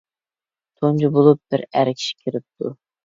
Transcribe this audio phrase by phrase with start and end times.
[0.79, 2.73] تۇنجى بولۇپ بىر ئەر كىشى كىرىپتۇ.